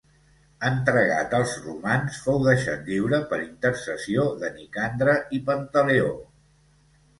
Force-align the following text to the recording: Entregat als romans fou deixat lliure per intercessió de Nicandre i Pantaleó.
Entregat 0.69 1.35
als 1.39 1.53
romans 1.65 2.17
fou 2.23 2.39
deixat 2.47 2.89
lliure 2.93 3.21
per 3.35 3.41
intercessió 3.45 4.27
de 4.43 4.53
Nicandre 4.59 5.17
i 5.41 5.45
Pantaleó. 5.53 6.13